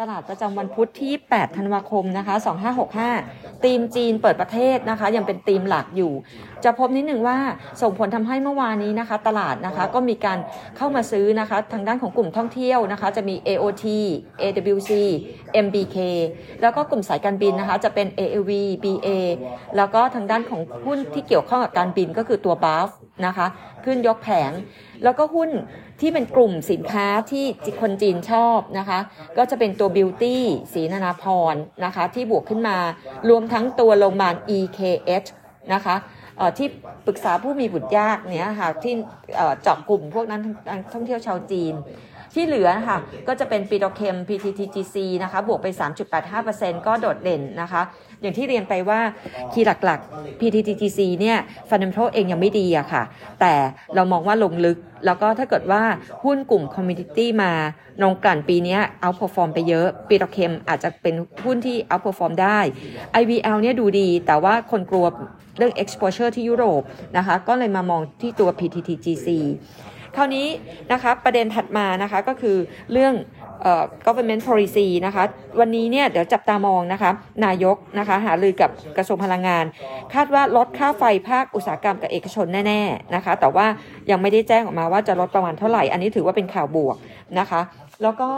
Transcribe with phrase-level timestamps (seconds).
[0.00, 2.34] ตลาดประจำวันพุธที่ 8 ธันวาคมนะคะ
[2.98, 6.12] 2565 ตีมจีนเปิดประเทศนะคะ ยังเป็นตีมหลักอยู่
[6.64, 7.36] จะพบนิดหนึ่งว่า
[7.82, 10.38] ส่งผลทำให้เมื่อวานนี้นะคะ ตลาดนะคะก็มีการ
[10.76, 13.86] เข้ามาซื้อนะคะ ทางด้านของกลุ่มท่องเที่ยวนะคะ จะมี AOT
[14.40, 14.92] AWC
[15.64, 15.96] MBK
[16.62, 18.50] แล้วก็กลุ่มสายการบินนะคะ จะเป็น AAV
[18.84, 19.08] BA
[19.76, 22.88] แล้วก็ทางด้านของหุ้นที่เกี่ยวข้องกับการบินก็คือตัว BAF
[23.26, 23.46] นะคะ
[23.84, 24.52] ขึ้นยกแผง
[25.04, 25.50] แล้วก็หุ้น
[26.00, 27.44] ที่เป็นกลุ่มสินค้าที่
[27.82, 28.98] คนจีนชอบนะคะ
[29.38, 32.76] ก็จะเป็นตัวบิวตี้สีนานาพรนะคะที่บวกขึ้นมา
[33.28, 35.28] รวมทั้งตัวโรงพยาบาล EKH
[35.74, 35.96] นะคะ
[36.58, 36.68] ที่
[37.06, 38.94] ปรึกษาผู้มีบุตรยากเนี่ยค่ะที่
[39.62, 40.42] เจาะกลุ่มพวกนั้น
[40.92, 41.74] ท่องเที่ยวชาวจีน
[42.34, 42.98] ที่เหลือนะคะ
[43.28, 45.66] ก็จะเป็นปีโตเคม PTTGC นะคะบวกไป
[46.26, 47.82] 3.85%ก็โดดเด่นนะคะ
[48.20, 49.00] อย่างที่เรียนไปว่า
[49.52, 53.02] คีย์หลักๆ PTTGC เนี่ยfundamental เองยังไม่ดีอะค่ะ
[53.40, 53.52] แต่
[53.94, 55.82] เรามองว่าลงลึกแล้วก็ถ้าเกิดว่า
[56.24, 57.52] หุ้นกลุ่มคอมมิ n ิตี้มา
[58.02, 61.14] ลงกลั่นปีนี้เอาพอฟอร์มไปเยอะปีโตเคมอาจจะเป็น
[61.44, 62.58] หุ้นที่ outperform ได้
[63.20, 65.06] IVL เนี่ยดูดี แต่ว่าคนกลัว
[65.58, 66.82] เรื่อง exposure ที่ยุโรป
[67.16, 69.28] นะคะ ก็เลยมามองที่ตัว PTTGC
[70.16, 70.46] คราวนี้
[70.92, 72.56] นะคะประเด็นถัดมานะคะก็คือ
[72.92, 73.14] เรื่อง
[74.06, 75.24] government policy นะคะ
[75.60, 77.10] วันนี้เนี่ยเดี๋ยวจับตามองนะคะ
[77.44, 79.64] นายกนะคะ หารือกับกระทรวงพลังงาน
[80.14, 83.66] คาดว่าลดค่าไฟภาคอุตสาหกรรมกับเอกชนแน่ๆนะคะ แต่ว่า
[84.10, 86.96] ยังไม่ได้แจ้งออกมาว่าจะลดประมาณเท่าไหร่ อันนี้ถือว่าเป็นข่าวบวก
[87.38, 87.60] นะคะ
[88.02, 88.28] แล้วก็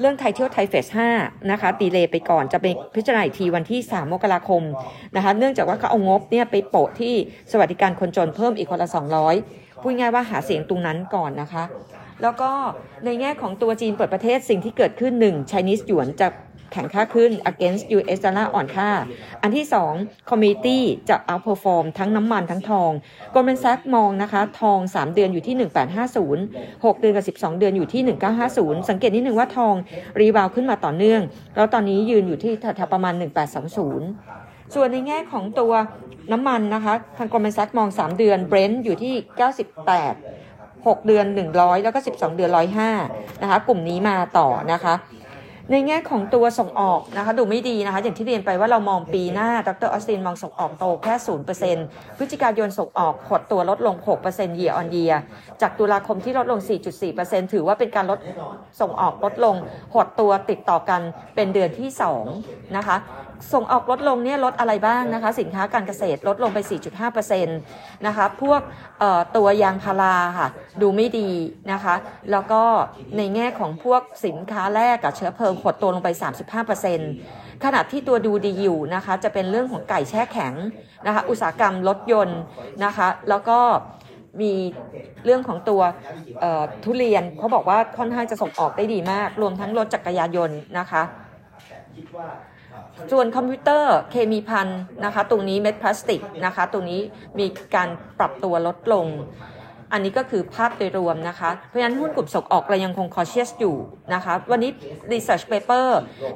[0.00, 0.86] เรื่องไทยเที่ยวไทยเฟส
[1.18, 4.62] 5นะคะตีเลยไปก่อนจะไปพิจารณาอีกทีวันที่ 3 มกราคม
[5.16, 7.14] นะคะเนื่องจากว่าเขาเอางบเนี่ยไปโปะที่
[7.52, 8.88] สวัสดิการคนจนเพิ่มอีกคนละ
[9.34, 11.64] 200พูดง่ายว่าหาเสียงตรงนั้นก่อนนะคะ
[12.22, 12.50] แล้วก็
[13.04, 16.28] ในแง่ของตัวจีนเปิดประเทศสิ่งที่เกิดขึ้นหนึ่ง Chinese หยวนจะ
[16.72, 18.90] แข่งค่าขึ้น against US dollar อ่อนค่า
[19.42, 19.66] อันที่
[19.98, 22.90] 2 community จะ outperform ทั้งน้ำมันทั้งทอง
[23.34, 25.54] Goldman Sachs มองนะคะ ทอง 3 เดือนอยู่ที่
[26.44, 28.02] 1850 6 เดือนกับ 12 เดือนอยู่ที่
[28.46, 29.74] 1950 สังเกตนิดนึงว่าทอง
[30.20, 31.20] รีบาวขึ้นมาต่อเนื่อง
[31.56, 33.14] แล้วตอนนี้ยืนอยู่ที่แถวประมาณ
[33.94, 35.72] 1820 ส่วนในแง่ของตัว
[36.32, 39.14] น้ำมันนะคะ ทาง Goldman Sachs มอง 3 เดือน Brent อยู่ที่
[39.86, 40.47] 98
[40.90, 42.50] 6 เดือน 100 แล้วก็ 12 เดือน
[42.96, 44.94] 105นะคะกลุ่มนี้มาต่อนะคะ
[45.72, 51.14] ในแง่ของตัวส่งออกนะคะดูไม่ดีนะคะอย่างที่เรียนไปว่าเรามองปีหน้าดรออสตินมองส่งออกโตแค่
[51.66, 53.96] 0%พฤศจิกายนส่งออกหดตัวลดลง
[54.28, 55.16] 6% year on year
[55.60, 56.60] จากตุลาคมที่ลดลง
[57.06, 58.18] 4.4%ถือว่าเป็นการลด
[58.80, 59.56] ส่งออกลดลง
[59.94, 61.00] หดตัวติดต่อกัน
[61.34, 61.88] เป็นเดือนที่
[62.32, 62.96] 2นะคะ
[63.52, 66.58] ส่งออกลดลงเนี่ยลดอะไรบ้างนะคะ สินค้าการเกษตรลดลงไป
[67.12, 68.60] 4.5%นะคะพวก
[69.36, 70.48] ตัวยางพาราค่ะ
[70.82, 71.30] ดูไม่ดี
[71.72, 71.94] นะคะ
[72.30, 72.62] แล้วก็
[73.16, 76.08] ในแง่ของพวกสินค้าแรกกับเชื้อเพลิงหดตัวลงไป
[76.86, 80.54] 35%ขณะที่ตัวดูดีอยู่นะคะจะเป็นเรื่องของไก่แช่แข็ง
[81.06, 82.40] นะคะอุตสาหกรรมรถยนต์
[82.84, 83.58] นะคะแล้วก็
[84.40, 84.52] มี
[85.24, 85.82] เรื่องของตัว
[86.84, 91.02] ทุเรียนเขาบอกว่าค่อนข้างจะส่งออกได้ดีมาก รวมทั้งรถจักรยานยนต์นะคะ
[93.12, 94.68] ส่วนคอมพิวเตอร์เคมีพัน
[95.04, 97.00] นะคะตรงนี้เม็ดพลาสติกนะคะตรงนี้
[97.38, 97.88] มีการ
[98.18, 99.06] ปรับตัวลดลง
[99.92, 103.76] อันนี้ก็คือภาพโดยรวมนะคะ เพราะฉะนั้นหุ้นกลุ่มส่งออกเรายังคงคอเชียสอยู่
[104.14, 104.70] นะคะ วันนี้
[105.12, 105.88] Research Paper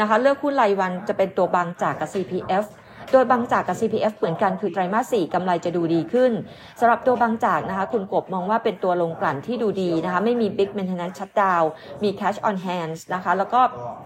[0.00, 2.66] นะคะเลือกหุ้นรายวันจะเป็นตัวบางจากกับ CPF
[3.12, 6.32] โดยบางจากกับ CPF เหมือนกันคือไตรมาส4กำไรจะดูดีขึ้น
[6.80, 11.64] สำหรับตัวบางจากนะคะ คุณกบมองว่าเป็นตัวลงกลั่นที่ดูดีนะคะ ไม่มี Big Maintenance Shutdown
[12.02, 13.60] มี Cash on hands นะคะ แล้วก็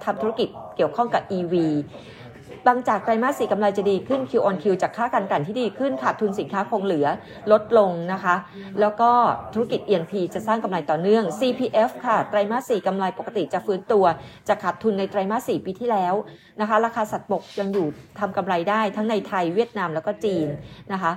[0.05, 1.55] ทำธุรกิจเกี่ยวข้องกับ EV
[2.67, 7.07] บางจากไตรมาสสี่กำไรจะดีขึ้น Q on Q จากค่าการกลั่นที่ดีขึ้นขาดทุนสินค้าคงเหลือ
[7.53, 8.35] ลดลงนะคะ
[8.81, 9.11] แล้วก็
[9.55, 14.05] ธุรกิจ E&P จะสร้างกำไรต่อเนื่อง CPF ค่ะ ไตรมาสสี่กำไรปกติจะฟื้นตัว
[14.49, 16.15] จากขาดทุนในไตรมาสสี่ปีที่แล้ว
[16.61, 17.87] นะคะ ราคาสัตว์บกยังอยู่
[18.19, 20.49] ทำกำไรได้ทั้งในไทยเวียดนามแล้วก็จีน
[20.93, 21.13] นะคะ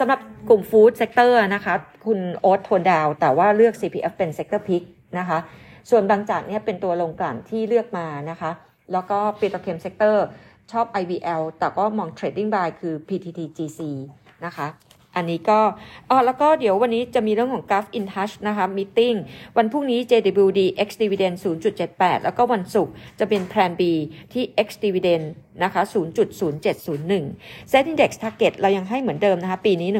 [0.00, 1.74] สำหรับกลุ่ม food sector นะคะ
[2.06, 4.82] คุณโอ๊ต tone down แต่ว่าเลือก CPF เป็น sector pick
[5.18, 5.38] นะคะ
[5.90, 8.50] ส่วนบางจากเนี่ยเป็นตัวโรงกลั่นที่เลือกมานะคะ
[8.92, 10.24] แล้วก็ petrochem sector
[10.72, 13.80] ชอบ IVL แต่ก็มอง Trading Buy คือ PTTGC
[14.46, 14.68] นะคะ
[15.16, 15.60] อันนี้ก็
[16.10, 19.16] อ๋อแล้วก็เดี๋ยววันนี้จะมีเรื่องของ Gulf Intouch นะคะ meeting
[19.56, 21.34] วันพรุ่งนี้ JWD X Dividend
[21.80, 23.82] 0.78 แล้วก็วันศุกร์จะเป็น Plan B
[24.32, 25.24] ที่ X Dividend
[25.62, 25.82] นะคะ
[26.62, 29.90] 0.0701 SET Index Target เรายังให้เหมือนเดิมนะคะ ปีนี้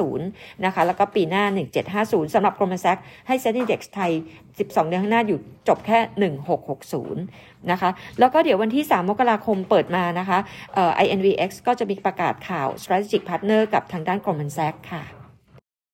[0.00, 1.44] 1650 นะคะ แล้วก็ปีหน้า
[1.90, 4.12] 1750 สำหรับ Goldman Sachs ให้ Set Index ไทย
[4.50, 5.38] 12 เดือนข้างหน้าอยู่
[5.68, 5.98] จบแค่
[6.80, 10.38] 1660 นะคะ แล้วก็เดี๋ยววันที่ 3 มกราคมเปิดมานะคะ
[11.04, 15.02] INVX ก็จะมีประกาศข่าว Strategic Partner กับทางด้าน Goldman Sachs ค่ะ